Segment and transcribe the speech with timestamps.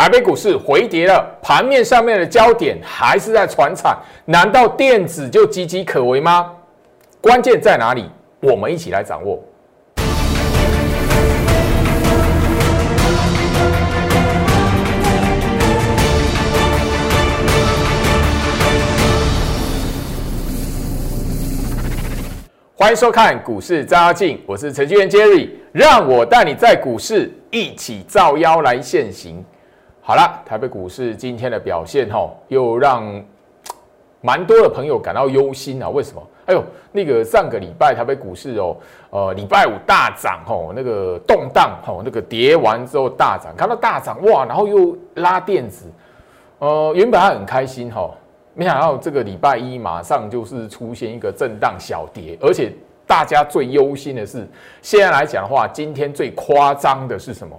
[0.00, 6.50] 台北股市回跌了，盘面上面的焦点还是在船产，难道电子就岌岌可危吗？
[7.20, 8.08] 关键在哪里？
[8.40, 9.38] 我们一起来掌握。
[22.74, 29.44] 欢迎收看股市照妖镜，我是程序员 Jerry，让我带你在股市一起照妖来现行。
[30.02, 33.22] 好了，台北股市今天的表现哈，又让
[34.22, 35.88] 蛮多的朋友感到忧心啊。
[35.88, 36.22] 为什么？
[36.46, 38.76] 哎呦，那个上个礼拜台北股市哦，
[39.10, 45.86] 呃，礼拜五大涨吼，那个动荡吼，那个跌完之后大涨，看到大涨哇，然后又拉电子，
[46.58, 48.10] 呃，原本还很开心哈。
[48.54, 52.72] 没想到这个礼拜一马上就是出现一个震荡小跌，而且
[53.06, 54.48] 大家最忧心的是，
[54.82, 57.56] 现在来讲的话，今天最夸张的是什么？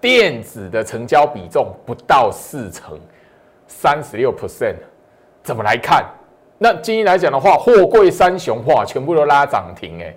[0.00, 2.98] 电子的成交比重不到四成，
[3.66, 4.76] 三十六 percent，
[5.42, 6.04] 怎么来看？
[6.58, 10.14] 那今天来讲的话，货柜三雄化全部都拉涨停，哎，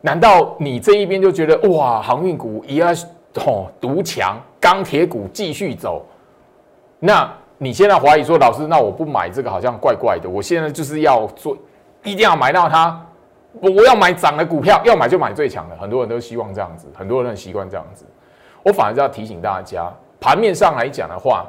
[0.00, 2.94] 难道你这一边就觉得哇，航运股一样
[3.34, 6.04] 哦独强，钢铁股继续走？
[6.98, 7.30] 那？
[7.62, 10.26] 你现在怀疑说，老师，那我不买这个好像怪怪的。
[10.26, 11.54] 我现在就是要做，
[12.02, 13.06] 一定要买到它。
[13.60, 15.76] 我我要买涨的股票，要买就买最强的。
[15.76, 18.06] 很多人都希望这样子，很多人习惯这样子。
[18.62, 21.46] 我反而是要提醒大家，盘面上来讲的话，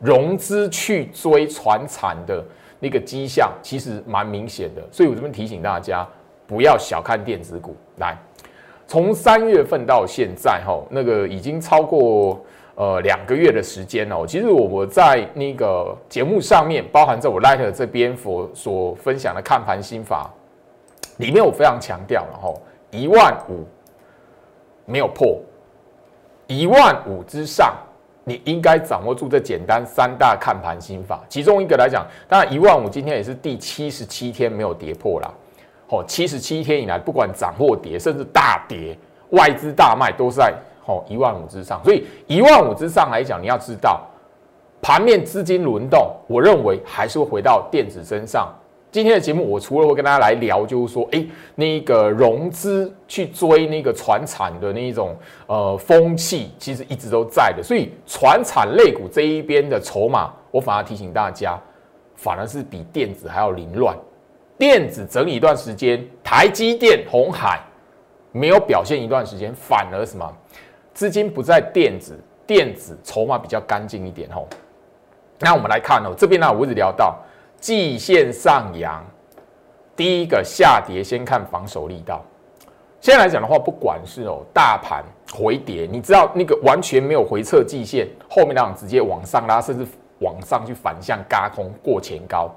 [0.00, 2.44] 融资去追船产的
[2.80, 4.82] 那个迹象其实蛮明显的。
[4.90, 6.06] 所以我这边提醒大家，
[6.46, 7.76] 不要小看电子股。
[7.98, 8.16] 来，
[8.86, 12.40] 从三月份到现在，哈，那个已经超过。
[12.80, 20.32] 呃，两个月的时间哦，其实我我在那个节目上面，包含在我 Light 这边所所分享的看盘心法
[21.16, 23.66] 里面，我非常强调，然后一万五
[24.84, 25.40] 没有破，
[26.48, 27.72] 一万五之上，
[28.24, 31.20] 你应该掌握住这简单三大看盘心法。
[31.28, 35.34] 其中一个来讲，当然一万五今天也是第七十七天没有跌破了，
[35.88, 38.98] 哦，七十七天以来，不管涨或跌，甚至大跌，
[39.30, 40.52] 外资大卖都是在。
[40.90, 44.00] 哦，一万五之上，所以一万五之上来讲，你要知道
[44.80, 48.50] 盘面资金轮动，我认为还是会回到电子身上。
[48.90, 51.22] 今天的节目，我除了会跟大家来聊，就是说，哎，
[51.56, 55.14] 那个融资去追那个船产的那一种
[55.46, 57.62] 呃风气，其实一直都在的。
[57.62, 61.60] 所以船产类股这一边的筹码，我反而提醒大家，
[62.14, 63.94] 反而是比电子还要凌乱。
[64.56, 67.60] 电子整理一段时间，台积电、红海
[68.32, 70.26] 没有表现一段时间，反而什么？
[70.94, 74.48] 资金不在电子，电子筹码比较干净一点吼。
[75.40, 77.16] 那我们来看哦，这边呢，我一直聊到
[77.60, 79.04] 季线上扬，
[79.96, 82.22] 第一个下跌先看防守力道。
[83.00, 89.86] 现在来讲的话，不管是哦大盘回跌，你知道那个完全没有回撤季线，后面那种直接往上拉，甚至
[90.20, 92.50] 往上去反向嘎空过前高。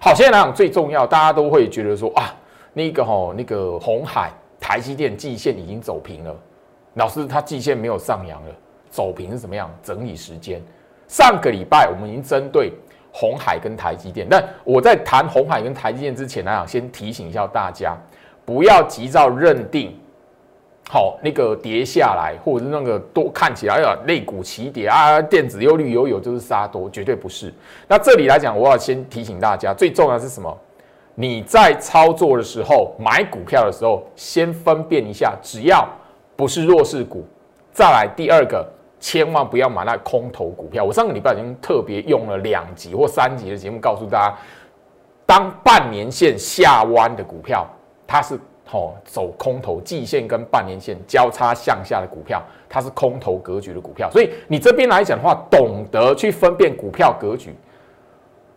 [0.00, 2.34] 好，现在来讲最重要，大家都会觉得说啊，
[2.72, 4.30] 那个吼那个红海、
[4.60, 6.34] 台积电季线已经走平了。
[6.94, 8.54] 老师，它季线没有上扬了，
[8.90, 9.70] 走平是怎么样？
[9.82, 10.60] 整理时间。
[11.08, 12.72] 上个礼拜我们已经针对
[13.12, 17.96] 红海跟台积电，但我在谈红海跟台积电之前来讲，先提醒一下大家，
[18.44, 19.94] 不要急躁认定，
[20.88, 27.52] 好那个跌下来，或者是那个多看起来哎呀肋骨齐跌啊，电子忧虑有有就是杀多，绝对不是。
[27.86, 30.56] 那这里来讲，我要先提醒大家，最重要是什么？
[31.14, 35.88] 你在操作的时候，买股票的时候，先分辨一下，只要。
[36.36, 37.26] 不是弱势股，
[37.72, 38.64] 再来第二个，
[39.00, 40.84] 千万不要买那空头股票。
[40.84, 44.36] 我上个礼拜已经特别用了两集或三集的节目告诉大家，
[45.26, 47.66] 当半年线下弯的股票，
[48.06, 48.38] 它是
[48.70, 54.10] 哦走空头，季线跟半年线交叉向下的股票，它是空头格局的股票。
[54.10, 57.54] 所以你这边来讲的话，懂得去分辨股票格局。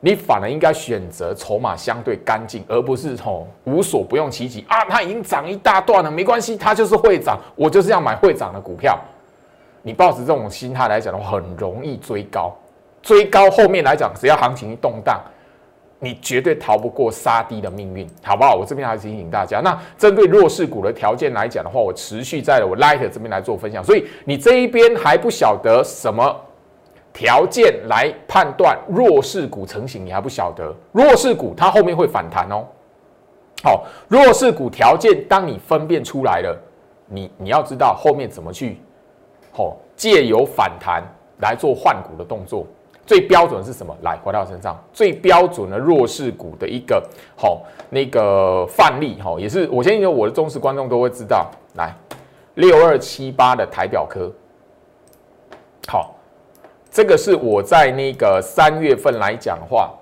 [0.04, 4.84] 你反而应该选择筹码相对干净，而不是吼无所不用其极啊！
[4.86, 9.00] 它已经涨一大段了，没关系，它就是会涨，我就是要买会涨的股票。
[9.82, 12.54] 你抱持这种心态来讲的话，很容易追高。
[13.02, 15.20] 追高后面来讲，只要行情一动荡，
[16.00, 18.56] 你绝对逃不过杀低的命运，好不好？
[18.56, 19.60] 我这边还是提醒大家。
[19.60, 23.84] 那针对弱势股的条件来讲的话，我持续在我 Light 这边来做分享。
[23.84, 26.36] 所以你这一边还不晓得什么？
[27.14, 32.66] 条件来判断弱势股成型，你还不晓得弱势股它后面会反弹哦。
[33.62, 36.58] 好，弱势股条件，当你分辨出来了，
[37.08, 38.80] 你你要知道后面怎么去，
[39.52, 41.04] 好借由反弹
[41.40, 42.66] 来做换股的动作。
[43.06, 43.96] 最标准的是什么？
[44.04, 47.04] 来回到身上，最标准的弱势股的一个
[47.36, 51.50] 好那个范例，哈，也是我相信我的忠实观众都会知道。
[51.76, 51.94] 来，
[52.56, 54.32] 六二七八的台表科，
[55.88, 56.16] 好。
[56.94, 59.94] 这个是我在那个三月份来讲话，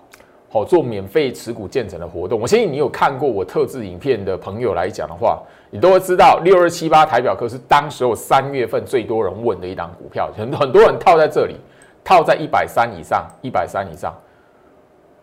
[0.50, 2.42] 好做免费持股建成的活动。
[2.42, 11.56] 我相信你有看过我特制影片的朋友来讲的话，你都会知道六二七八台表科是当时候三月份最多人问的一档股票，很很多人套在这里，
[12.04, 14.14] 套在一百三以上，一百三以上，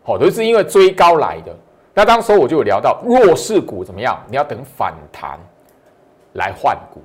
[0.02, 1.54] 好都是因为追高来的。
[1.92, 5.38] 那当时候我就有聊到弱势股怎么样，你要等反弹
[6.34, 7.00] 来换股。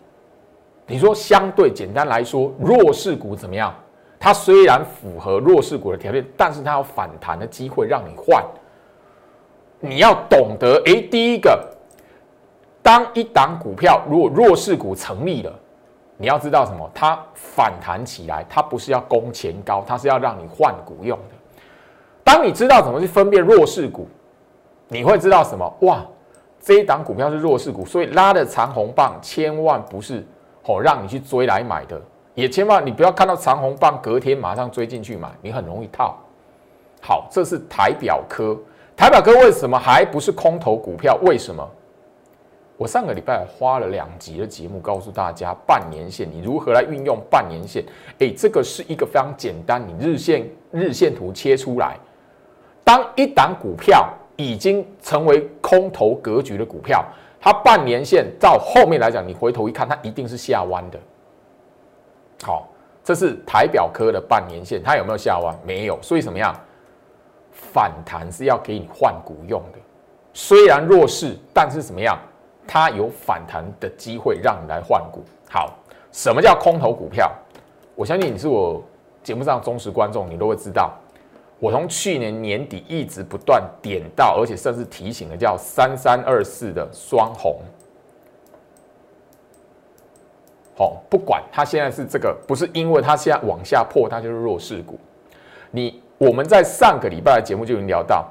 [0.85, 3.73] 你说相对简单来说，弱势股怎么样？
[4.19, 8.43] 它虽然符合弱势股的条件，但是它有反弹的机会让你换。
[9.79, 11.65] 你要懂得，哎，第一个，
[12.91, 15.59] 当一档股票如果弱势股成立了，
[16.17, 16.91] 你要知道什么？
[16.93, 21.35] 它反弹起来，它不是要攻前高，它是要让你换股用的。
[22.21, 24.09] 当你知道怎么去分辨弱势股，
[24.89, 25.73] 你会知道什么？
[25.83, 26.05] 哇，
[26.59, 30.27] 这一档股票是弱势股，所以拉的长红棒千万不是
[30.65, 31.97] 哦让你去追来买的。
[32.35, 36.17] 也千万你不要看到长红棒，隔天马上追进去买，你很容易套。
[37.01, 38.53] 好，这是台表科，
[38.97, 41.17] 台表科为什么还不是空头股票？
[41.21, 41.65] 为什么？
[42.81, 47.85] 我上个礼拜花了两集的节目告诉大家半年线，你如何来运用半年线？
[48.17, 51.95] 诶，这个是一个非常简单，你日线日线图切出来，
[52.83, 57.05] 当一档股票已经成为空头格局的股票，
[57.39, 60.99] 它半年线到后面来讲，你回头一看，它一定是下弯的。
[62.41, 62.67] 好，
[63.03, 65.55] 这是台表科的半年线，它有没有下弯？
[65.63, 66.51] 没有，所以怎么样？
[67.51, 69.77] 反弹是要给你换股用的，
[70.33, 72.17] 虽然弱势，但是怎么样？
[72.73, 75.21] 它有反弹的机会让你来换股。
[75.49, 75.77] 好，
[76.13, 77.29] 什么叫空头股票？
[77.95, 78.81] 我相信你是我
[79.21, 80.93] 节目上忠实观众，你都会知道，
[81.59, 87.59] 我从去年年底一直不断点到，而且甚至提醒的叫三三二四的双红。
[90.77, 94.97] 哦，不管它现在是这个，不是因为它现在往下破，它就是弱势股。
[95.71, 98.29] 你我们在上个礼拜的节目就已经聊到，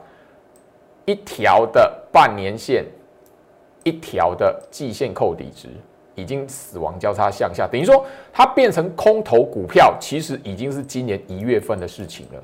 [1.05, 2.87] 一条的半年线，
[3.83, 5.69] 一条的季线扣底值
[6.15, 12.43] 已经死亡交叉向下，等于说它变成空头股票，其实已经是今年一月份的事情了，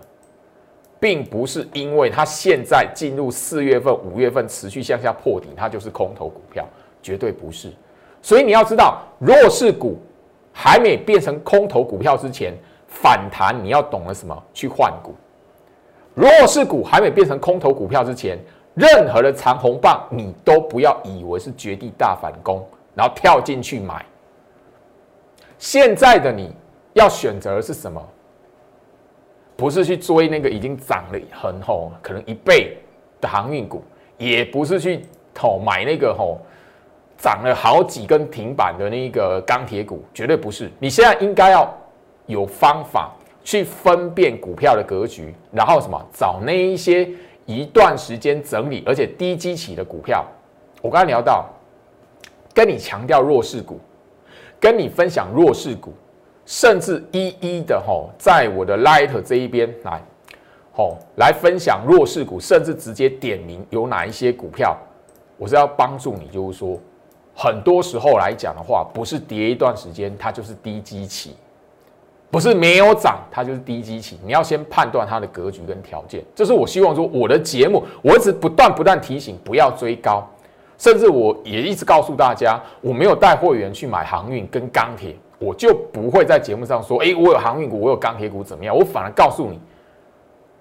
[0.98, 6.66] 并不是因为它现在进入四月份、五月份持续向下破底，它就是空头股票，
[7.02, 7.70] 绝对不是。
[8.22, 9.98] 所以你要知道，弱势股
[10.52, 12.54] 还没变成空头股票之前，
[12.88, 14.42] 反弹你要懂得什么？
[14.54, 15.14] 去换股。
[16.14, 18.38] 弱势股还没变成空头股票之前，
[18.76, 22.64] 任何的长红棒你都不要以为是绝地大反攻，
[22.94, 24.06] 然后跳进去买。
[25.58, 26.54] 现在的你
[26.92, 28.00] 要选择的是什么？
[29.56, 32.76] 不是去追那个已经涨了很厚，可能一倍
[33.20, 33.82] 的航运股，
[34.18, 35.02] 也不是去
[35.36, 36.38] 吼买那个吼。
[37.16, 40.70] 涨了好几根停板的那个钢铁股，绝对不是。
[40.78, 41.74] 你现在应该要
[42.26, 43.10] 有方法
[43.42, 47.08] 去分辨股票的格局，然后什么找那一些
[47.46, 50.24] 一段时间整理而且低基期的股票。
[50.82, 51.46] 我刚才聊到，
[52.52, 53.80] 跟你强调弱势股，
[54.60, 55.94] 跟你分享弱势股，
[56.44, 60.02] 甚至一一的吼，在我的 Light 这一边来，
[60.72, 64.76] 吼来分享弱势股，甚至直接点名有哪一些股票，
[65.38, 66.78] 我是要帮助你，就是说。
[67.38, 71.32] 很多时候来讲的话，不是跌一段时间，它就是低基期；
[72.30, 74.18] 不是没有涨，它就是低基期。
[74.24, 76.22] 你要先判断它的格局跟条件。
[76.34, 80.28] 这是我希望说，我的节目我一直不断不断提醒不要追高，
[80.76, 88.76] 甚至我也一直告诉大家，我没有带会员去买航运跟钢铁，我就不会在节目上说，哎，我有航运股，我有钢铁股怎么样？
[88.76, 89.58] 我反而告诉你，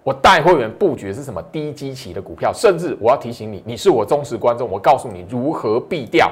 [0.04, 6.32] 我带会员布局是什么低基期的股票，甚至我要提醒你，你是我忠实观众，我告诉你如何避掉。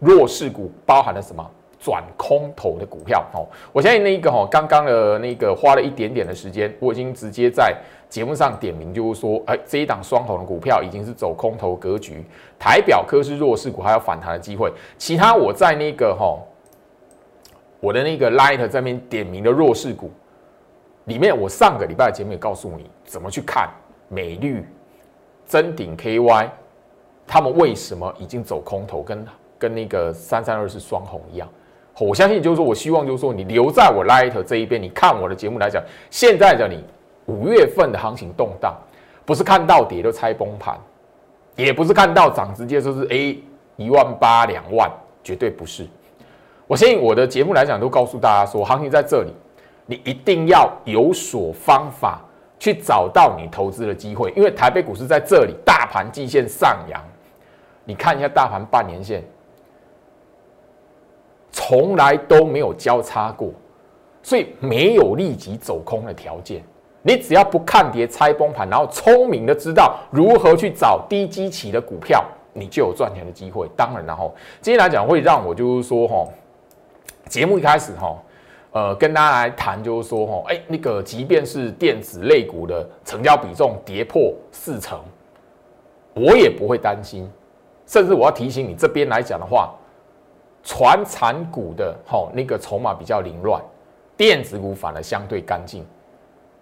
[0.00, 1.50] 弱势股包含了什么？
[1.84, 7.76] 转空头的股票哦，我相信那一个哈，刚刚的那个花了一点点的时间，我已经直接在
[8.08, 12.24] 节目上点名，就是说，哎，这一档双红的股票已经是走空头格局，
[12.58, 14.72] 台表科是弱势股，还有反弹的机会。
[14.96, 16.38] 其他我在那个哈，
[17.80, 20.10] 我的那个 light 这边点名的弱势股
[21.04, 23.68] 里面，我上个礼拜的节目也告诉你怎么去看
[24.08, 24.66] 美绿、
[25.46, 26.48] 真鼎 KY，
[27.26, 29.22] 他们为什么已经走空头跟。
[29.56, 31.48] 跟那个三三二是双红一样，
[31.98, 36.82] 我相信就是说，我希望就是说，你留在我 Light 这一边，你看我的节目来讲，现在的你
[37.26, 38.74] 五月份的行情动荡，
[39.24, 40.76] 不是看到跌就猜崩盘，
[41.54, 43.38] 也不是看到涨直接就是 A
[43.76, 44.90] 一万八两万，
[45.22, 45.86] 绝对不是。
[46.66, 49.32] 我相信我的节目来讲，都告诉大家说，行情在这里，
[49.86, 52.20] 你一定要有所方法
[52.58, 57.00] 去找到你投资的机会，因为台北股市在这里，大盘季线上扬，
[57.84, 59.22] 你看一下大盘半年线。
[61.54, 63.48] 从来都没有交叉过，
[64.24, 66.60] 所以没有立即走空的条件。
[67.00, 73.68] 你只要不看跌拆崩盘，然后聪明的知道如何去找低基期的股票，你就有赚钱的机会。
[73.76, 76.26] 当然，然后今天来讲会让我就是说哈，
[77.28, 78.16] 节目一开始哈，
[78.72, 84.98] 呃，跟大家来谈就是说哈，哎，那个即便是电子类股的成交比重跌破四成，
[86.14, 87.30] 我也不会担心。
[87.86, 89.72] 甚至我要提醒你，这边来讲的话，
[90.64, 93.62] 传产股的哈那个筹码比较凌乱，
[94.16, 95.84] 电子股反而相对干净。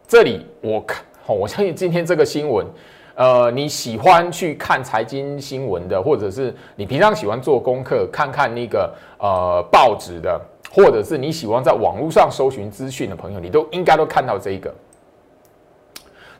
[0.06, 2.66] 这里我看，我相信今天这个新闻，
[3.14, 10.38] 呃，你喜欢去看财经新闻的，或者是你平常喜欢做功课，看看那个呃报纸的，
[10.71, 14.75] 或者是你喜欢在网络上搜寻资讯的朋友，你都应该都看到这一个。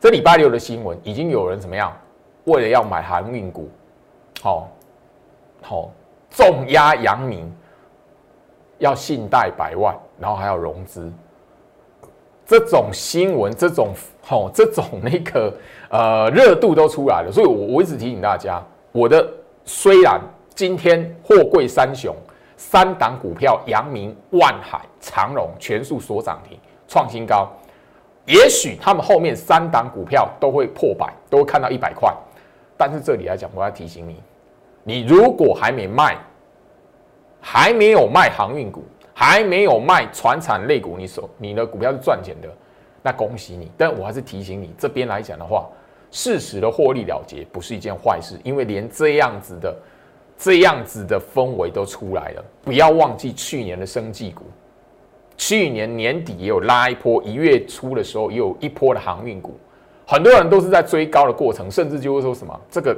[0.01, 1.95] 这礼拜六的新闻，已经有人怎么样？
[2.43, 3.69] 为了要买航运股，
[4.41, 4.67] 好，
[5.61, 5.89] 好
[6.33, 7.49] 重压阳明，
[8.79, 11.09] 要信贷百万，然后还要融资。
[12.45, 15.53] 这种新闻，这种吼，这种那个
[15.89, 18.61] 呃热度都出来了，所以我我一直提醒大家，
[18.91, 19.25] 我的
[19.63, 20.19] 虽然
[20.53, 22.13] 今天货柜三雄
[22.57, 27.49] 三档股票，阳明、万海、长荣全数所涨停创新高，
[28.25, 32.13] 也许他们后面三档股票都会破百，都会看到一百块，
[32.75, 34.21] 但是这里来讲，我要提醒你，
[34.83, 36.17] 你如果还没卖，
[37.39, 38.83] 还没有卖航运股。
[39.15, 42.49] 还没有卖船产类股，你手你的股票是赚钱的，
[43.03, 43.71] 那恭喜你。
[43.77, 45.69] 但我还是提醒你，这边来讲的话，
[46.09, 49.77] 适时的获利了结不是一件坏事，因为连这样子的
[50.35, 52.43] 这样子的氛围都出来了。
[52.63, 54.45] 不要忘记去年的生技股，
[55.37, 59.55] 去年年底也有拉一波，一月初的时候也有一波的航运股，
[60.07, 62.97] 很多人都是在追高的过程，甚至就会说什么这个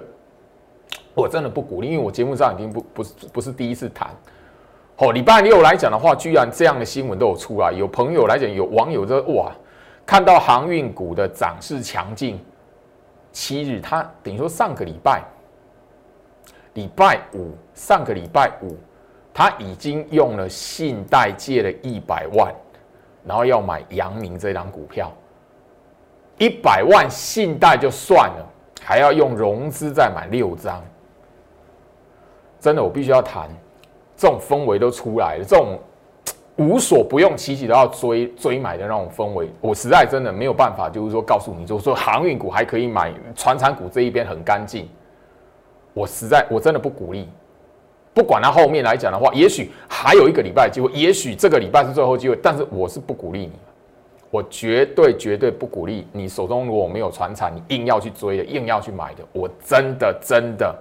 [1.15, 4.09] 我真的不鼓励，因为我节目上已经不不是不是第一次谈。
[4.97, 7.71] 哦，礼拜六来讲的话，居然这样的新闻都有出来。
[7.71, 9.51] 有朋友来讲，有网友说：“哇，
[10.05, 12.39] 看到航运股的涨势强劲，
[13.31, 15.21] 七日他等于说上个礼拜，
[16.75, 18.77] 礼拜五上个礼拜五，
[19.33, 22.53] 他已经用了信贷借了一百万，
[23.25, 25.11] 然后要买阳明这张股票，
[26.37, 28.45] 一百万信贷就算了，
[28.81, 30.81] 还要用融资再买六张，
[32.65, 33.47] 真的，我必须要谈。”
[34.17, 35.77] 这种氛围都出来了，这种
[36.57, 44.89] 无所不用其极都要追追买的那种氛围，我实在真的没有办法，就是说告诉你，就是说航运股还可以买，船产股这一边很干净。
[45.93, 47.29] 我实在我真的不鼓励。
[48.15, 53.51] 不管它后面来讲的话，也许还有一个礼拜机会，也许这个礼拜是最后机会，但是我是不鼓励你，
[54.31, 60.73] 我绝对绝对不鼓励你手中如果没有船产，你硬要去追的，硬要去买的，我真的真的。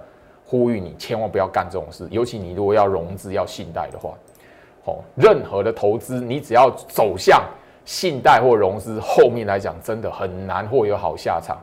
[0.45, 4.13] 呼吁你千万不要干这种事，尤其你如果要融资、要信贷的话，
[4.85, 7.43] 哦，任何的投资，你只要走向
[7.83, 11.57] 信贷或融资，后面来讲真的很难会有好下场。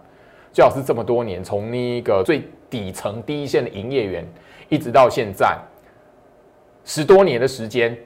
[0.53, 4.27] 最好是这么多年，从那个最底层第一线的营业员，
[4.69, 5.57] 一直到现在
[6.85, 7.97] 十多年的时间，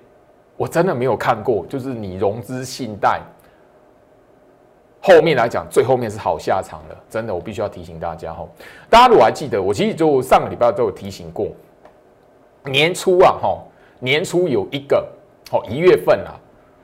[0.56, 3.20] 我真的没有看过，就是你融资信贷。
[5.06, 8.44] 后面来讲，最后面是好下场的，真的，我必须要提醒大家哈。
[8.90, 11.46] 大家如果还记得，我其实就上个礼拜都有提醒过，
[12.64, 13.56] 年初啊哈，
[14.00, 15.06] 年初有一个
[15.52, 16.34] 哦一月份啊，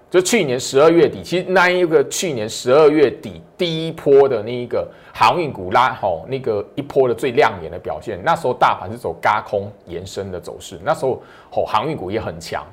[0.08, 12.64] 就去年十二月底，其实那一个去年十二月底第一波的那一个航运股拉吼那个一波的最亮眼的表现，那时候大盘是走嘎空延伸的走势，那时候吼航运股也很强。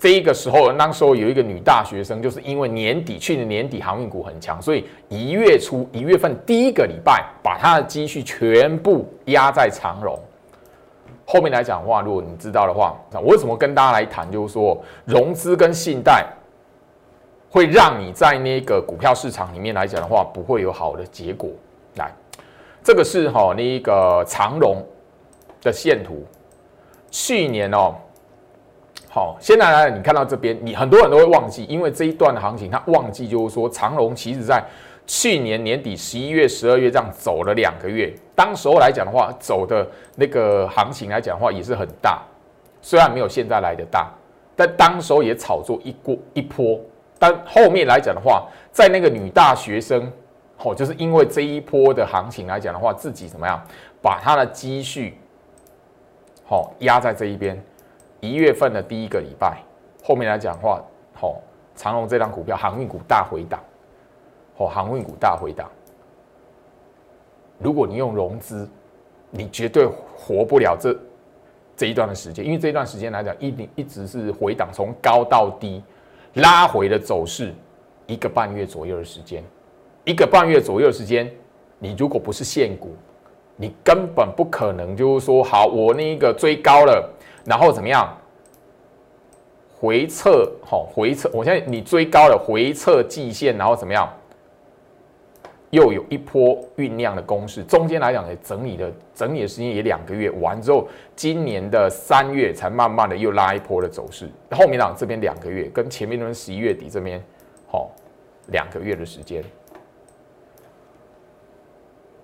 [0.00, 10.18] 这一个时候，那时候有一个女大学生，就是因为年底去年年底航运股很强，所以一月初一月份第一个礼拜，把她的积蓄全部压在长荣。
[11.26, 16.26] 后面来讲的话，如果你知道的话，那我为什么跟大家来谈，就是说融资跟信贷
[17.50, 21.50] 会让你在那个股票市场里面来讲的话，不会有好的结果。
[21.96, 22.10] 来，
[22.82, 24.82] 这个是哈那个长荣
[25.60, 26.24] 的线图，
[27.10, 27.94] 去年哦。
[29.12, 34.62] 好，现在来，你看到这边，你很多人都会忘记，因为这一段的行情，他忘记就是说，长隆其实在
[35.04, 42.22] 去年年底十一月、十二月这样走了两个月，当时候来讲的话，走的那个行情来讲的话也是很大，
[42.80, 44.08] 虽然没有现在来的大，
[44.54, 46.78] 但当时候也炒作一过一波，
[47.18, 50.08] 但后面来讲的话，在那个女大学生，
[50.58, 53.60] 哦，就是因为这一波的行情来讲的话，自己怎么样，
[54.00, 55.18] 把她的积蓄，
[56.44, 57.60] 好压在这一边。
[58.20, 59.62] 一月份的第一个礼拜，
[60.04, 60.82] 后面来讲话，
[61.14, 61.40] 好，
[61.74, 63.60] 长隆这张股票航运股大回档，
[64.56, 65.70] 哦，航运股大回档。
[67.58, 68.68] 如果你用融资，
[69.30, 69.86] 你绝对
[70.16, 70.96] 活不了这
[71.76, 75.82] 这一段的时间，因为这一段时间来讲，一定一直是回档，从高到低，
[76.34, 77.54] 拉回的走势，
[78.06, 79.42] 一个半月左右的时间，
[80.04, 81.30] 一个半月左右的时间，
[81.78, 82.94] 你如果不是现股，
[83.56, 87.08] 你根本不可能就是说好，我那个追高了，
[87.44, 88.16] 然后怎么样？
[89.78, 91.30] 回撤，好，回撤。
[91.32, 94.08] 我现在你追高了，回撤季线，然后怎么样？
[95.70, 104.28] 又有一波酝酿的攻势，中间来讲也整理的整理的时间也两个月，完之后，今年的三月才慢慢的又拉一波的走势。
[104.50, 107.22] 后面呢这边两个月，跟前面那边十一月底这边，
[107.68, 107.88] 好，
[108.48, 109.44] 两个月的时间。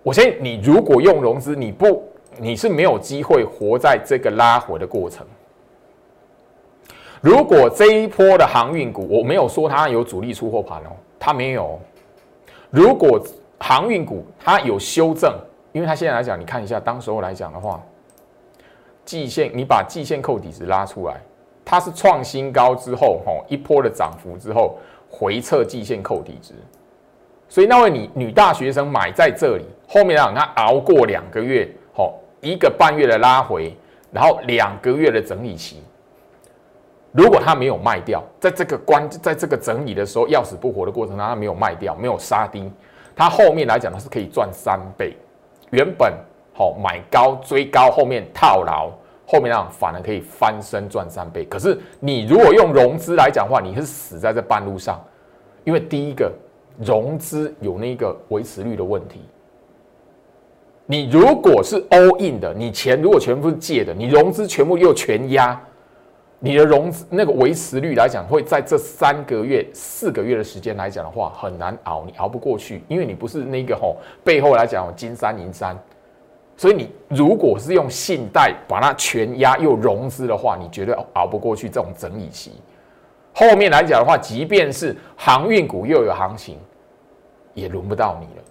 [0.03, 2.07] 我相信你如果用融资，你不
[2.39, 5.27] 你是没有机会活在这个拉回的过程。
[7.21, 11.81] 如果这一波的航运股，我没有说它有主力出货盘哦，它没有。
[12.71, 13.21] 如果
[13.59, 15.35] 航运股它有修正，
[15.73, 17.83] 因为它现在来讲，你看一下当时候来讲的话，
[19.05, 21.21] 季线你把季线扣底值拉出来，
[21.65, 24.77] 它是创新高之后，吼一波的涨幅之后
[25.11, 26.53] 回撤季线扣底值，
[27.49, 33.77] 所以那位女女大学生买在这里，后面让她熬过两个月，吼一个半月的拉回，
[34.13, 35.83] 然后两个月的整理期。
[37.13, 42.71] 如果他没有卖掉，在这个关，在这个整理的时候，要死不活的过程当中，他没有卖掉，没有杀低，
[43.17, 45.17] 他后面来讲，他是可以赚三倍。
[45.71, 46.13] 原本
[46.53, 48.91] 好买高追高，后面套牢，
[49.27, 51.45] 后面让反而可以翻身赚三倍。
[51.47, 55.03] 可是你如果用融资来讲的话，你是死在这半路上，
[55.65, 56.31] 因为第一个
[56.79, 59.23] 融资有那个维持率的问题。
[60.87, 65.61] 你如果是 all in 的，你钱如果全部是借的，你融资全部又全压。
[66.39, 75.77] 你的融资那个维持率来讲，会在这三个月、四个月的时间来讲的话，很难熬，你熬不过去，因为你不是那个吼背后来讲金山银山，
[76.55, 82.53] 所以你如果是用信贷把它全压又融资的话，你绝对熬不过去这种整理期。
[83.33, 86.59] 后面来讲的话，即便是航运股又有行情，
[87.55, 88.45] 也轮不到你了。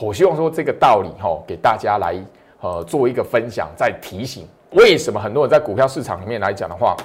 [0.00, 2.14] 我希望说这个道理吼，给大家来
[2.60, 4.46] 呃做一个分享，再提醒。
[4.72, 6.96] 为什么很多人在股票市场里面来讲的话，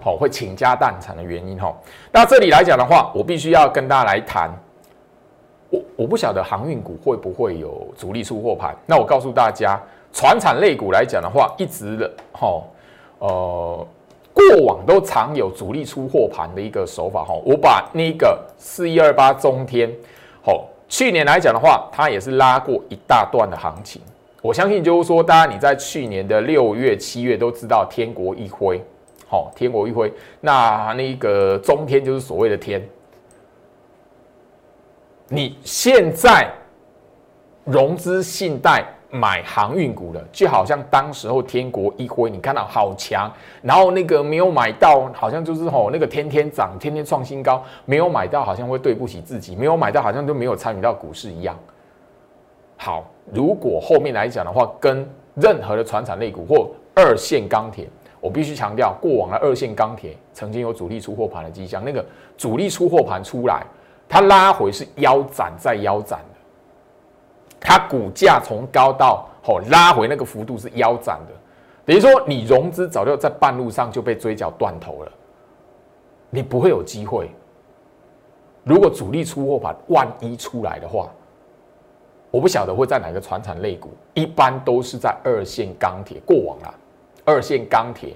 [0.00, 1.74] 好会倾家荡产的原因哈？
[2.12, 4.50] 那这里来讲的话，我必须要跟大家来谈，
[5.68, 8.74] 我我不晓得航运股会不会有主力出货盘。
[8.86, 9.78] 那我告诉大家，
[10.12, 12.62] 船产类股来讲的话，一直的哈
[13.18, 13.86] 呃
[14.32, 17.34] 过往都常有主力出货盘的一个手法哈。
[17.44, 19.92] 我把那个四一二八中天，
[20.42, 24.02] 好去年来讲的话，它也是拉过一大段的行情。
[24.42, 28.82] 我相信就是说，大家你在去年的六月、七月都知道天国一辉，
[29.28, 32.86] 好，天国一辉，那那个中天就是所谓的天。
[35.28, 36.50] 你现在
[37.64, 51.58] 融资信贷买航运股的，就好像当时候天国一辉，你看到好强，然后那个没有买到，好像就是吼那个天天涨，天天创新高，没有买到好像会对不起自己，没有买到好像都没有参与到股市一样。
[52.76, 57.88] 好，如果后面来讲的话，跟任何的船产类股或二线钢铁，
[58.20, 62.04] 我必须强调，过往的二线钢铁曾经有主力出货盘的迹象，那个
[62.38, 63.62] 主力出货盘出来，
[64.08, 66.20] 它拉回是腰斩再腰斩，
[67.60, 71.34] 它股价从高到好拉回那个幅度是腰斩的，
[71.84, 75.12] 等于说你融资早就在半路上就被追缴断头了，
[76.30, 77.30] 你不会有机会。
[78.64, 81.08] 如果主力出货盘万一出来的话，
[82.30, 86.74] 我不晓得会在哪个船产类股，一般都是在二线钢铁过往啦。
[87.24, 88.14] 二线钢铁，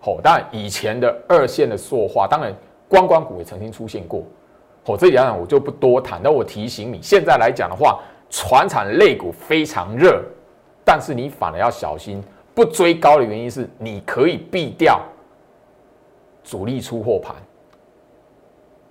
[0.00, 2.54] 好，当然以前的二线的塑化，当然
[2.88, 4.22] 观光股也曾经出现过。
[4.84, 6.20] 好，这里讲我就不多谈。
[6.22, 10.22] 但我提醒你，现在来讲的话，船产类股非常热，
[10.84, 12.22] 但是你反而要小心，
[12.54, 15.02] 不追高的原因是你可以避掉
[16.42, 17.34] 主力出货盘，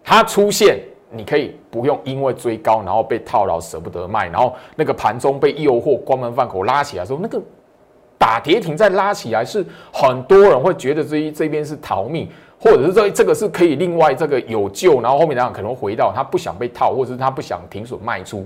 [0.04, 0.80] 它出现。
[1.12, 7.41] 你可以不用因为追高，然后被套牢舍不得卖，然后那个盘中被诱惑关门放口拉起来时候，那个
[8.15, 18.45] 打跌停再拉起来，是很多人会觉得这一这边是逃命，或者是说这个是可以另外这个有救，然后后面两可能回到他不想被套，或者是他不想停损卖出，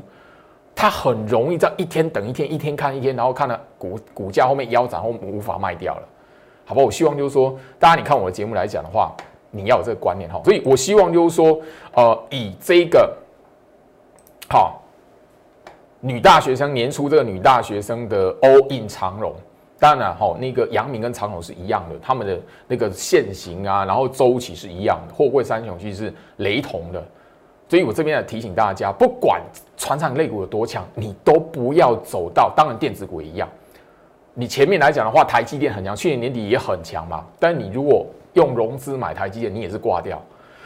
[0.75, 6.03] 他很容易在一天等一天，一天看一天，然后看了股股价后面腰斩后无法卖掉了，
[6.65, 6.81] 好吧？
[6.81, 9.13] 我希望就是说，大家你看我的节目来讲的话。
[9.55, 11.61] 你要有这个观念哈，所以我希望就是说，
[11.93, 13.15] 呃，以这个
[14.49, 14.81] 好
[15.99, 19.31] 女大学生年初这个女大学生的 all in 长荣，
[19.77, 27.05] 当然哈，那个阳明跟长荣是一样的，他们的那个线型啊，然后周期是一样的，货柜三雄其实是雷同的，
[27.69, 29.41] 所以我这边要提醒大家，不管
[29.77, 33.49] 船厂类股有多强，你都不要走到，当然电子股也一样，
[34.35, 40.21] 你前面来讲的话，台积电很强，去年年底也很强嘛，但你如果用融资买台积电，你也是挂掉。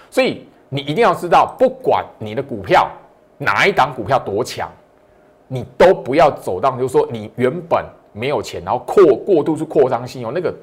[0.09, 2.89] 所以你一定要知道，不管你的股票
[3.37, 4.69] 哪一档股票多强，
[5.47, 10.53] 你都不要走到就是说你原本没有钱，然后扩过度去扩张信用，那个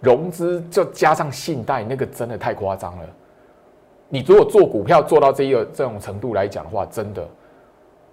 [0.00, 3.04] 融资就加上信贷，那个真的太夸张了。
[4.12, 7.26] 你如果做股票做到这一个这种程度来讲的话，真的。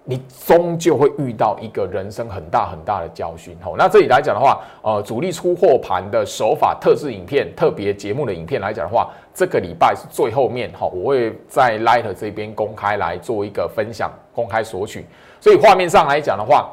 [0.05, 3.55] 你终究会遇到一个人生很大很大的教训。
[3.61, 15.05] 好，那这里来讲的话，呃，主力出货盘的手法、特制影片、特别节目的影片来讲的话，这个礼拜是最后面，哈，我会在 Light 这边公开来做一个分享，公开索取。
[15.41, 16.71] 所以画面上来讲的话，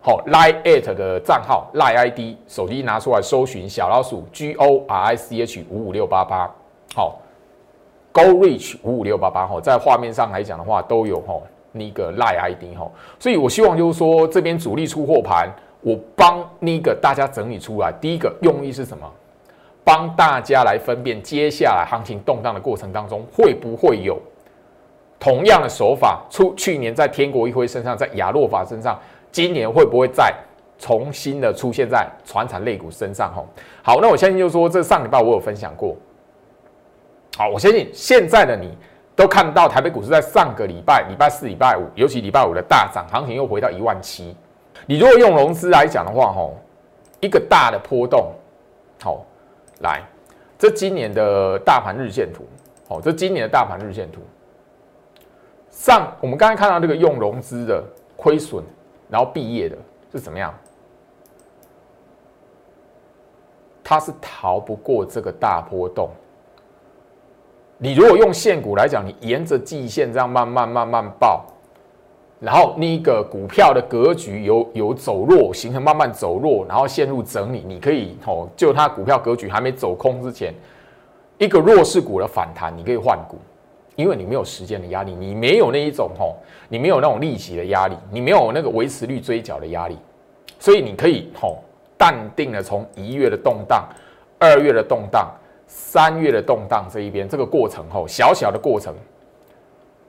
[0.00, 6.48] 好，Light 的账号 Light ID，手机拿出来搜寻小老鼠 G O R I C H 五五六八八，
[6.94, 7.18] 好
[8.16, 11.34] ，Go Reach 五五六八八，哈，在画面上来讲的话都有，哈。
[11.78, 15.46] 那个赖 ID 哈，所以我希望就是说，这边主力出货盘，
[15.82, 17.92] 我帮那个大家整理出来。
[18.00, 19.06] 第一个用意是什么？
[19.84, 24.18] 帮大家来分辨接下来行情动荡的过程当中，会不会有
[25.20, 26.54] 同样的手法出？
[26.54, 28.98] 去年在天国一辉身上，在亚洛法身上，
[29.30, 30.34] 今年会不会再
[30.78, 33.30] 重新的出现在船产类股身上？
[33.34, 33.44] 哈，
[33.82, 35.94] 好，那我相信就是说，这上礼拜我有分享过。
[37.36, 38.76] 好，我相信现在的你。
[39.14, 44.36] 都看到台北股市在上个礼拜、礼拜四、礼拜五，尤其礼拜五的大涨，行情又回到一万七。
[44.84, 46.54] 你如果用融资来讲的话，吼，
[47.20, 48.30] 一个大的波动，
[49.02, 49.24] 好，
[49.80, 50.02] 来，
[50.58, 52.44] 这今年的大盘日线图，
[52.86, 54.20] 好，这今年的大盘日线图，
[55.70, 57.82] 上我们刚才看到这个用融资的
[58.18, 58.62] 亏损，
[59.08, 59.78] 然后毕业的
[60.12, 60.52] 是怎么样？
[63.82, 66.10] 它是逃不过这个大波动。
[67.78, 71.44] 你如果用现股来讲，你沿着季线这样慢慢慢慢报，
[72.40, 80.54] 然后那个股票的格局有有走弱，形成慢慢走弱，然后陷入整理，你可以哦，就它股票格局还没走空之前，
[81.36, 83.36] 一个弱势股的反弹，你可以换股，
[83.94, 86.36] 因为你没有时间的压力，你没有那一种吼，
[86.70, 89.98] 你没有那种利息的压力，你没有那个维持率追缴的压力，
[90.58, 91.58] 所以你可以吼
[91.98, 93.86] 淡定的从一月的动荡，
[94.38, 95.30] 二月的动荡。
[95.78, 98.94] 三月的动荡这一边，这个过程后小小的过程，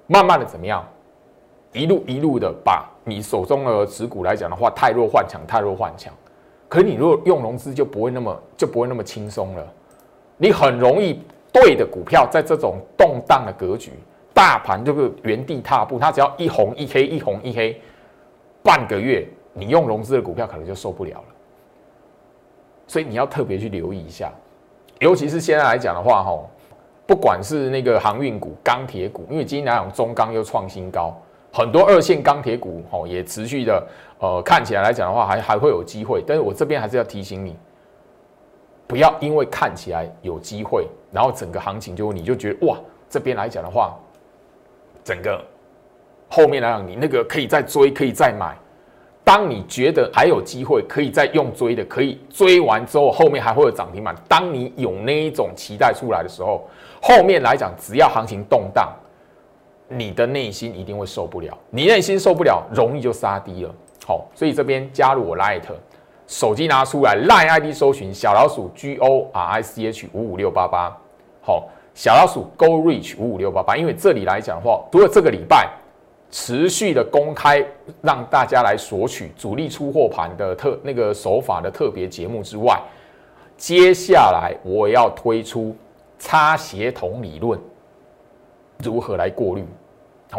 [0.08, 0.82] 慢慢的怎么样？
[1.74, 6.14] 一路一路的把你手中的持股来讲的话，太弱换强，太弱换强。
[6.70, 9.68] 可是你如果用融资，就不会那么就不会那么轻松了。
[10.38, 11.20] 你很容易
[11.52, 13.92] 对的股票，在这种动荡的格局，
[14.34, 17.82] 大盘就是原地踏步，它只要一红一黑，一红一黑，
[18.64, 21.36] 半个月，你用融资的股票可能就受不了了。
[22.88, 24.32] 所以你要特别去留意一下。
[25.00, 26.40] 尤其是现在来讲的话，哈，
[27.06, 31.16] 不管是那个航运股、钢铁股，因为今天来讲中钢又创新高，
[31.54, 33.88] 很多二线钢铁股，哈，也持续的，
[34.20, 36.24] 呃，看起来来讲的话，还还会有机会。
[36.26, 37.56] 但是我这边还是要提醒你，
[38.88, 43.96] 不要因为看起来有机会，然后整个行情就你就觉得哇，这边来讲的话，
[45.04, 45.40] 整个
[46.28, 48.58] 后面来讲你那个可以再追，可以再买。
[49.28, 54.16] 当你觉得还有机会可以再用追的，可以追完之后后面还会有涨停板。
[54.26, 56.66] 当你有那一种期待出来的时候，
[57.02, 58.90] 后面来讲，只要行情动荡，
[59.90, 61.58] 你的内心一定会受不了。
[61.70, 63.76] 你内心受不了，容易就杀低了。
[64.06, 65.64] 好，所以这边加入我 Light，
[66.26, 70.98] 手机拿出来，Light ID 搜寻小老鼠 G O R I C H 五五六八八。
[71.42, 73.76] 好，小老鼠 Go Reach 五五六八八。
[73.76, 75.70] 因为这里来讲的话，除了这个礼拜。
[76.30, 77.66] 持续的公开
[78.02, 82.80] 让大家来索取主力出货盘的特那个手法的特别节目之外，
[83.56, 85.76] 接下来我要推出
[86.20, 87.60] 差协同理论，
[88.84, 89.64] 如何来过滤？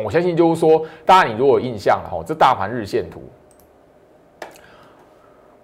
[0.04, 3.22] 我相信就是说，大家你如果有印象了哈，这大盘日线图，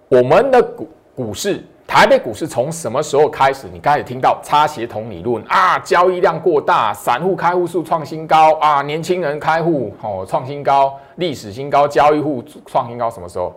[0.07, 1.63] 我们的股股市。
[1.95, 3.69] 台北股市从什么时候开始？
[3.71, 5.79] 你开始听到差协同理论啊？
[5.79, 8.81] 交易量过大，散户开户数创新高啊！
[8.81, 13.53] 年轻人开户哦创新高，历史新高，交易户创新高，什么时候？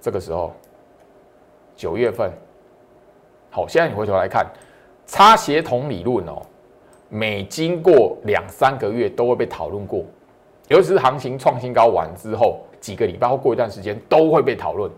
[0.00, 0.54] 这个时候，
[1.76, 2.32] 九月份。
[3.50, 4.46] 好，现在你回头来看
[5.04, 6.40] 差协同理论哦，
[7.10, 10.02] 每经过两三个月都会被讨论过，
[10.68, 14.90] 尤其是行情创新高完之后，几个礼拜或过一段时间都会被讨论。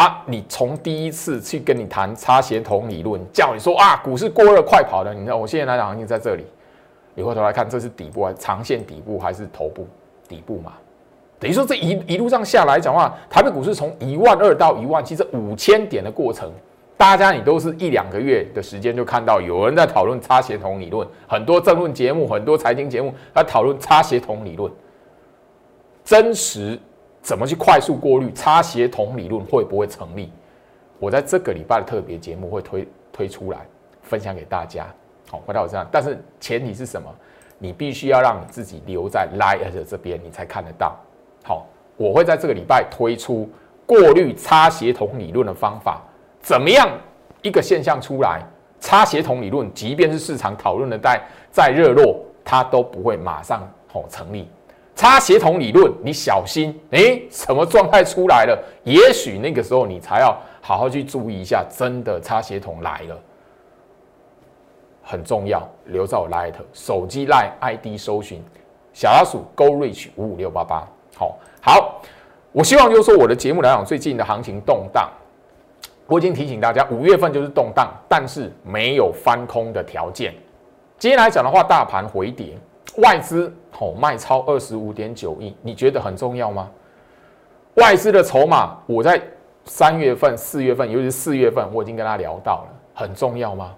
[0.00, 0.22] 啊！
[0.24, 6.46] 你从第一次去跟你谈差协同理论，叫你说啊，股市过热快跑的，你知道我现在来讲行情在这里，
[7.14, 9.86] 你回头来看，这是底部还是长线底部还是头部
[10.26, 10.72] 底部嘛？
[11.38, 16.50] 等于说这一一路上下来讲话，台北股市从一万二到一万七，这五千点的过程，
[16.96, 24.72] 大家你都是一两个月的时间就看到有人在讨论差协同理论，很多政论节目、很多财经节目在讨论差协同理论，
[26.02, 26.78] 真实。
[27.22, 30.32] 怎么去快速过滤差协同理论会不会成立？
[30.98, 33.66] 我在这个礼拜的特别节目会推推出来
[34.02, 34.86] 分享给大家。
[35.30, 37.08] 好，回到我这样，但是前提是什么？
[37.58, 40.98] 你必须要让你自己留在 Light 这边，你才看得到。
[41.44, 43.48] 好，我会在这个礼拜推出
[43.86, 46.00] 过滤差协同理论的方法，
[46.40, 46.88] 怎么样
[47.42, 48.42] 一个现象出来，
[48.80, 54.48] 差协同理论，即便是市场讨论的再再热络，它都不会马上好成立。
[55.00, 58.62] 差协同理论，你小心，诶，什么状态出来了？
[58.84, 63.18] 也许那个时候你才要好好去注意一下，真的差协同来了。
[65.02, 68.44] 很重要，留在我 Light 手机 Light ID 搜寻
[68.92, 70.86] 小老鼠 Go Reach 五五六八八。
[71.16, 72.02] 好，好，
[72.52, 75.08] 我希望就是说我的节目来讲，最近的行情动荡，
[76.08, 80.34] 我已经提醒大家，五月份就是动荡，但是没有翻空的条件。
[80.98, 82.54] 今天来讲的话，大盘回跌，
[83.00, 86.68] 外资哦卖超二十五点九亿，你觉得很重要吗？
[87.74, 89.20] 外资的筹码，我在
[89.64, 93.74] 三月份、四月份，尤其是四月份，我已经跟他聊到了，很重要吗？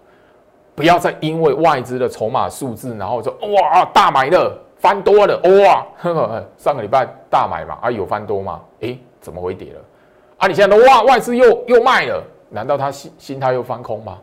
[0.75, 5.87] 不要再因为外资的筹码数字，然后说哇大买了翻多了哇，
[6.57, 8.61] 上个礼拜大买嘛啊有翻多吗？
[8.81, 9.81] 诶，怎么会跌了？
[10.39, 14.19] 啊你现在都哇外资又又卖了，难道他心心态又翻空吗？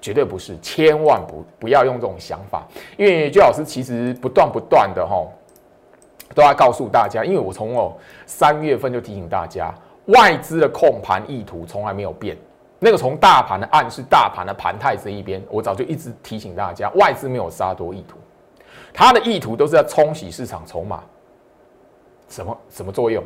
[0.00, 5.26] 绝对不是，千万不不要用这种想法，因为居老师其实不断不断的哈
[6.34, 9.74] 都要告诉大家，因为我从哦三月份就提醒大家，
[10.06, 12.36] 外资的控盘意图从来没有变。
[12.78, 18.16] 那个从大盘的暗示大盘的盘态这一边，我早就一直提醒大家，外资没有杀多意图，
[18.94, 21.02] 它的意图都是在冲洗市场筹码。
[22.30, 23.22] 什么什么作用？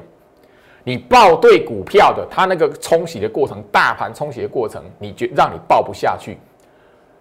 [0.83, 6.37] 你报对股票的，它那个冲洗的过程，大盘冲洗的过程，你觉让你报不下去。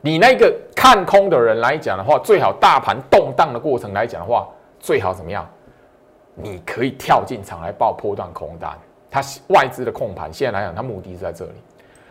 [0.05, 4.45] 你那个看空的人来讲的话，最好大盘动荡的过程来讲的话，
[4.77, 5.47] 最好怎么样？
[6.35, 8.77] 你可以跳进场来报破断空单。
[9.09, 11.51] 它外资的控盘，现在来讲，它目的是在这里。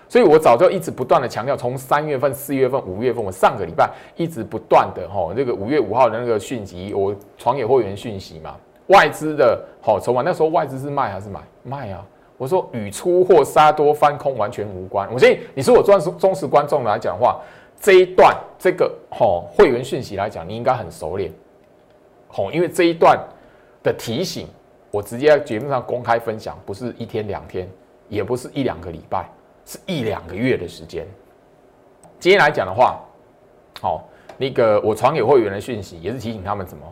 [0.09, 11.40] 所以我早就一直不断的强调，从三月份、四月份、五月份，我上个礼拜一直不断的哈，这个五月五号的那个讯息，我传给会员讯息嘛，外资的好筹码，那时候外资是卖还是买？
[11.62, 12.02] 卖啊！
[12.38, 15.07] 我说与出货杀多翻空完全无关。
[15.12, 17.40] 我相信你是我忠实忠实观众来讲话，
[17.83, 21.31] 这一段这个哈会员讯息来讲，你应该很熟练，
[22.29, 23.18] 好，因为这一段
[23.83, 24.47] 的提醒，
[24.90, 27.68] 我直接在节目上公开分享，不是一天两天，
[28.09, 29.29] 也不是一两个礼拜。
[29.64, 31.07] 是一两个月的时间。
[32.18, 33.01] 今天来讲的话，
[33.81, 36.85] 好，那个我传给会员的讯息也是提醒他们什么？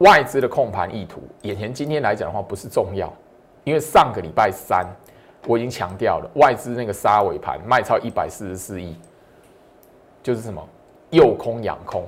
[0.00, 3.10] 外资的控盘意图，眼前今天来讲的话不是重要，
[3.64, 4.86] 因为上个礼拜三
[5.46, 8.94] 我已经强调了，外资那个杀尾盘卖超一百四十四亿，
[10.28, 10.62] 就是什么？
[11.08, 12.04] 诱空仰空。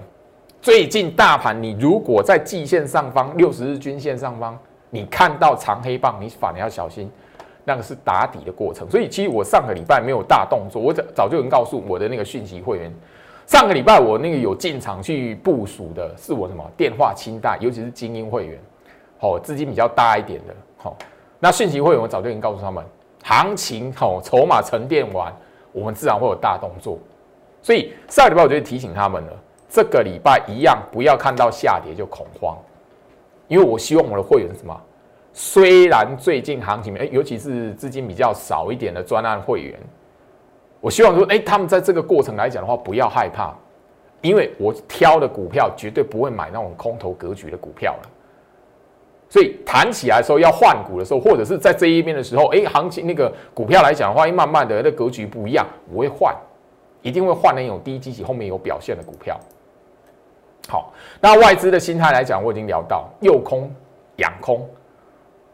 [0.61, 4.59] 最近大盘你如果在季线上方、六十日均线上方，
[4.91, 7.11] 你看到长黑棒，你反而要小心。
[7.65, 12.93] 那个是打底的过程，所以其实我上个礼拜没有大动作，我早早就能告诉我的那个讯息会员，
[13.47, 16.63] 上个礼拜我那个有进场去部署的是我什么？
[16.77, 18.59] 电话清单，尤其是精英会员，
[19.19, 20.95] 好资金比较大一点的，好。
[21.39, 22.85] 那讯息会员我早就已经告诉他们，
[23.23, 25.35] 行情好筹码沉淀完，
[25.73, 26.99] 我们自然会有大动作，
[27.63, 29.33] 所以上礼拜我就提醒他们了，
[29.69, 32.57] 这个礼拜一样不要看到下跌就恐慌，
[33.49, 34.81] 因为我希望我的会员什么？
[35.33, 39.79] 虽然最近行情，哎，尤其是资金比较少一点的专案会员，
[40.81, 43.55] 我希望说，哎，他们在这个过程来讲的话，不要害怕，
[44.23, 48.09] 因为我挑的股票绝对不会买那种空头格局的股票了。
[49.29, 56.35] 所以谈起来的时候，要换股的时候，或者是在这一边的时候，哎，行情那个股票来讲的话，慢慢的那格局不一样，我会换，
[57.03, 59.39] 一定会换那种低基期后面有表现的股票。
[60.69, 63.71] 好，那外资的心态来讲，我已经聊到诱空
[64.17, 64.69] 仰空。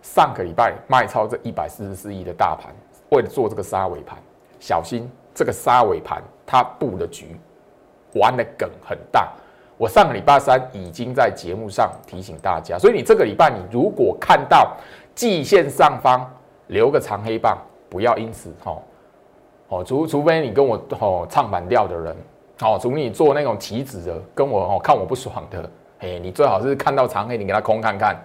[0.03, 2.75] 上个礼拜卖超这一百四十四亿的大盘，
[3.09, 4.19] 为了做这个杀尾盘，
[4.61, 7.37] 小心这个杀尾盘它布的局
[8.15, 9.33] 玩的梗很大。
[9.79, 14.77] 我上个礼拜三已经在节目上提醒大家，所以你这个礼拜你如果看到
[15.15, 16.29] 季线上方
[16.69, 18.79] 留个长黑棒，不要因此哈，
[19.69, 22.17] 哦除除非你跟我哦唱反调的人
[22.63, 28.17] 哦，除非你做那种棋子的跟我哦看我不爽的，哎，你最好是看到长黑，你给他空看看。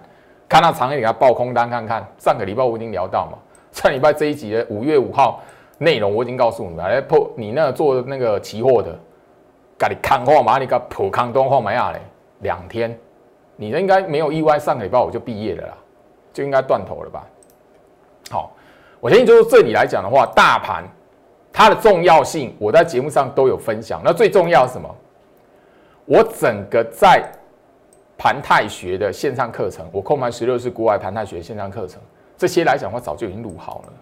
[0.48, 2.06] 看到长黑，你给他报空单看看。
[2.18, 3.38] 上个礼拜我已经聊到嘛，
[3.72, 5.40] 上礼拜这一集的五月五号
[5.78, 6.84] 内容我已经告诉你了。
[6.84, 8.98] 哎破你那做那个期货的，
[9.78, 12.00] 给你看货嘛，你个破康东货没啊嘞？
[12.40, 12.98] 两天，
[13.56, 15.74] 你应该没有意外，上个礼拜我就毕业了啦，
[16.32, 17.26] 就应该断头了吧？
[18.30, 18.52] 好，
[19.00, 20.84] 我相信就是这里来讲的话，大盘
[21.52, 24.00] 它的重要性，我在节目上都有分享。
[24.04, 24.96] 那最重要是什么？
[26.06, 27.30] 我整个在。
[28.18, 32.00] 盘态学的线上课程，我控盘十六是国外盘态学线上课程，
[32.36, 33.92] 这些来讲的话，早就已经录好了。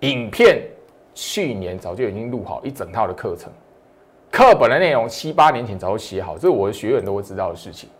[0.00, 0.62] 影片
[1.12, 3.50] 去年早就已经录好一整套的课程，
[4.30, 7.90] 课本的内容七八年前早就写好，这是我的学员都会知道的事情。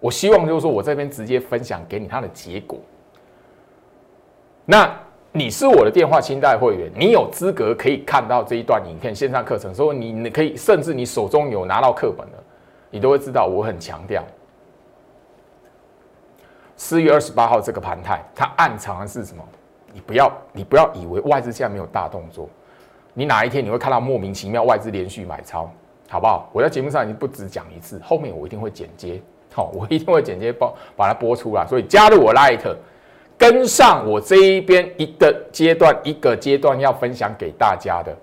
[0.00, 2.80] 我希望就是说我这边直接分享给你他的结果。
[4.64, 4.92] 那
[5.36, 12.38] 你是我的电话清代会员，你有资格可以看到这一段影片线上课程，所以你你可以甚至你手中有拿到课本的，
[12.88, 14.22] 你都会知道我很强调。
[16.76, 19.42] 四月二十八号这个盘态，它暗藏的是什么？
[19.92, 22.48] 你不要你不要以为外资现在没有大动作。
[23.12, 25.68] 你哪一天你会看到莫名其妙外资连续买超，
[26.08, 26.48] 好不好？
[26.52, 29.20] 我在节目上已经不止讲一次，后面我一定会剪接，
[29.52, 31.66] 好，我一定会剪接播把它播出来。
[31.66, 32.60] 所以加入我 Light，
[33.36, 38.16] 跟上我这一边一个阶段一个阶段要分享给大家的，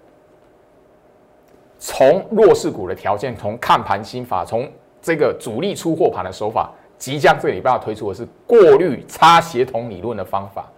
[1.78, 4.68] 从弱势股的条件，从看盘心法，从
[5.02, 10.70] 这个主力出货盘的手法，即将这个礼拜要推出的是过滤差协同理论的方法。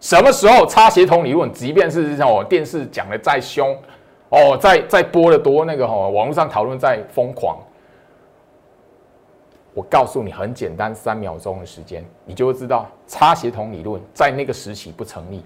[0.00, 1.52] 什么时候差协同理论？
[1.52, 3.76] 即便是哦电视讲的再凶，
[4.28, 7.58] 哦再再播的多那个哦，网络上讨论再疯狂，
[9.74, 15.44] 我告诉你很简单，三秒钟的时间，你就会知道差协同理论在那个时期不成立。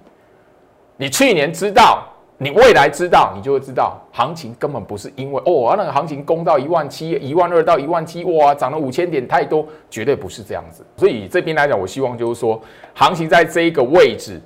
[0.97, 2.07] 你去年知道。
[2.39, 10.85] 你未来知道，你就会知道，行情根本不是因为哦，那个行情攻到一万七、一万二到一万七，哇，涨了五千点，太多，绝对不是这样子。
[10.99, 12.61] 所以这边来讲，我希望就是说，
[12.93, 14.39] 行情在这一个位置，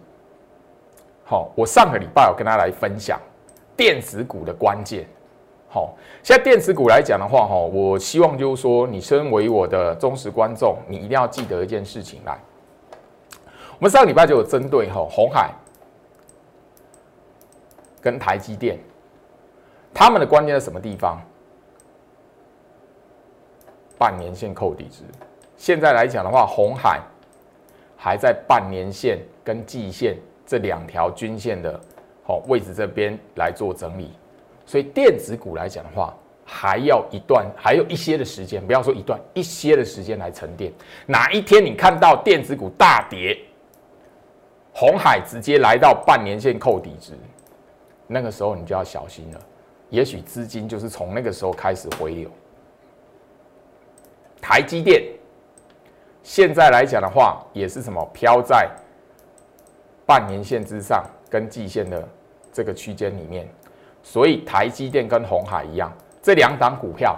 [1.24, 3.18] 好，我上个礼拜有跟大家来分享
[3.76, 5.04] 电子股的关键。
[5.72, 12.36] 好，现在电子股来讲的话，哈，我希望就是说，你身为我的忠实观众，你一定要记得一件事情来。
[13.78, 15.50] 我们上个礼拜就有针对哈红海。
[18.02, 18.78] 跟台积电，
[19.92, 21.20] 他们的关键在什么地方？
[23.98, 25.02] 半年线扣底值。
[25.58, 26.98] 现在来讲的话，红海
[27.98, 31.78] 还在半年线跟季线这两条均线的
[32.24, 34.10] 好位置这边来做整理，
[34.70, 40.72] 所以电子股来讲的话，还要一段，还有一些的时间，不要说一段，一些的时间来沉淀。
[41.06, 43.36] 哪一天你看到电子股大跌，
[44.72, 47.14] 红海直接来到半年线扣底值？
[48.06, 49.40] 那个时候你就要小心了，
[49.88, 52.30] 也许资金就是从那个时候开始回流。
[54.40, 55.02] 台积电
[56.22, 58.70] 现在来讲的话，也是什么飘在
[60.06, 62.08] 半年线之上跟季线的
[62.52, 63.48] 这个区间里面，
[64.02, 67.16] 所以台积电跟红海一样，这两档股票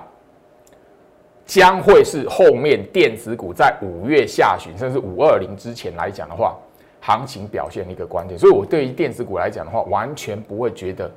[1.45, 6.57] 将会是后面电子股在五月下旬甚至五二零之前来讲的话。
[7.05, 11.11] 行情表现的一个关键，所以我对于电子股来讲的话，完全不会觉得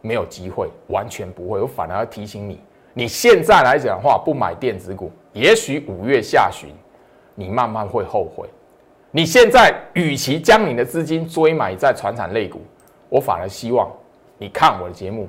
[0.00, 1.60] 没有机会，完全不会。
[1.60, 2.60] 我反而要提醒你，
[2.94, 6.70] 你现在来讲的话，不买电子股，也许五月下旬
[7.36, 8.48] 你慢慢会后悔。
[9.12, 12.60] 你现在与其将你的资金追买在传产类股，
[13.08, 13.88] 我反而希望
[14.40, 15.28] 你看我的节目，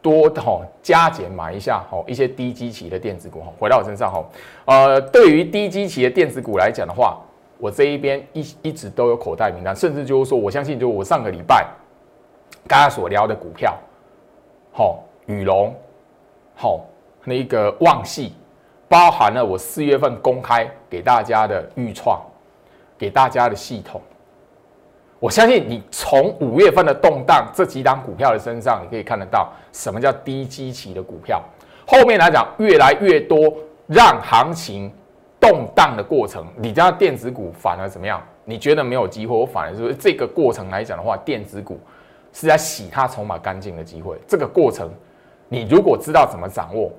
[0.00, 4.26] 多吼加减买一下吼一些低基期的电子股吼，回到我身上吼，
[4.64, 7.20] 呃，对于低基期的电子股来讲的话。
[7.58, 11.66] 我这一边一一直都有口袋名单，甚至就是说，我相信，就我上个礼拜
[12.68, 13.74] 刚刚所聊的股票，
[14.72, 15.74] 好，宇龙，
[16.54, 16.84] 好，
[17.24, 18.34] 那个旺系，
[18.90, 22.20] 包含了我四月份公开给大家的预创，
[22.98, 24.02] 给大家的系统，
[25.18, 31.42] 我相信你从五月份的动荡这几档股票的身上，你可以看得到什么叫低基期的股票，
[31.86, 33.52] 后面来讲越来越多
[33.86, 34.92] 让行情。
[35.38, 38.20] 动荡的过程，你家电子股反而怎么样？
[38.44, 39.36] 你觉得没有机会？
[39.36, 41.78] 我反而说这个过程来讲的话，电子股
[42.32, 44.16] 是在洗它筹码干净的机会。
[44.26, 44.90] 这个过程，
[45.48, 46.90] 你如果知道怎么掌握，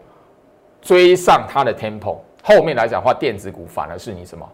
[0.82, 4.47] 追上它的 tempo，后面来讲的话，电子股反而是你什么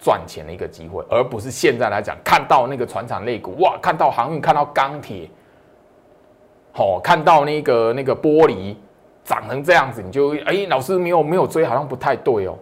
[0.00, 5.28] 赚钱的一个机会，而不是现在来讲看到那个船厂类股，哇，看到航运，看到钢铁，
[6.72, 8.74] 好，看到那个那个玻璃
[9.22, 12.56] 涨成这样子，你就哎，老师没有没有追，好像不太对哦。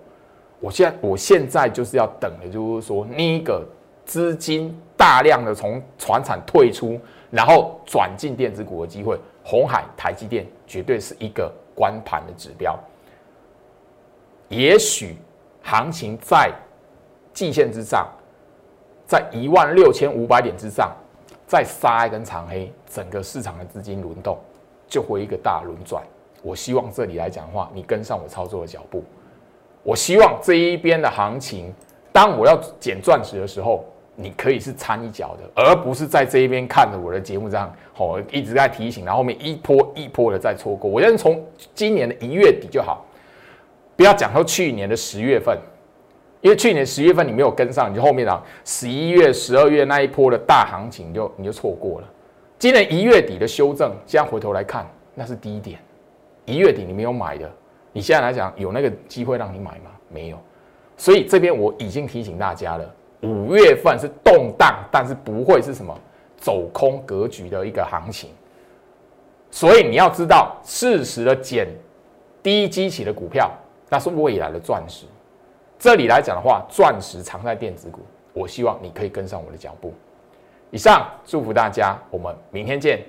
[0.60, 3.64] 我现在我现在就是要等的，就是说那个
[4.04, 12.76] 资金大量的从船厂退出，然后转进电子股的机会，红海、台积电绝对是一个关盘的指标。
[14.48, 15.16] 也许
[15.62, 16.50] 行情在
[17.38, 18.04] 季线之上，
[19.06, 20.90] 在一万六千五百点之上，
[21.46, 24.36] 再杀一根长黑，整个市场的资金轮动
[24.88, 26.02] 就会一个大轮转。
[26.42, 29.04] 我希望这里来讲的话，你跟上我操作的脚步。
[29.84, 31.72] 我希望这一边的行情，
[32.10, 33.84] 当我要捡钻石的时候，
[34.16, 40.90] 你可以是掺一脚的，而不是在这一边看着我的节目这样，哦，一直在提醒，然后面一波一波的在错过。
[40.90, 41.40] 我觉得从
[41.72, 43.06] 今年的一月底就好，
[43.94, 45.56] 不要讲到去年的十月份，
[46.40, 52.08] 因为去年十月份你没有跟上，你就后面啊十一月、十二月那一波的大行情就你就错过了。
[52.58, 55.78] 今年一月底的修正，现在回头来看，那是低点，
[56.44, 57.50] 一月底你没有买的，
[57.92, 59.90] 你现在来讲有那个机会让你买吗？
[60.08, 60.38] 没有。
[60.96, 65.96] 所以这边我已经提醒大家了，五月份是动荡，但是不会是什么
[66.36, 68.30] 走空格局的一个行情。
[69.50, 71.68] 所以你要知道，适时的减
[72.42, 73.50] 低基期的股票，
[73.88, 75.06] 那是未来的钻石。
[75.78, 78.00] 这里来讲的话，钻石藏在电子股，
[78.32, 79.94] 我希望你可以跟上我的脚步。
[80.70, 83.00] 以上祝福大家，我们明天见。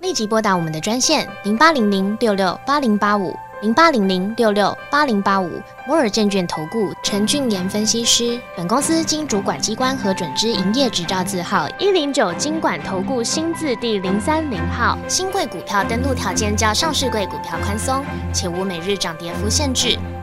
[0.00, 5.48] 立即拨打我们的专线零八零零六六八零八五零八零零六六八零八五
[5.86, 8.36] 摩尔证券投顾陈俊言分析师。
[8.56, 14.98] 本公司经主管机关核准之营业执照字号一零九金管投顾新字第零三零号。
[15.06, 19.96] 新贵股票登录条件较上市贵股票宽松，且无每日涨跌幅限制。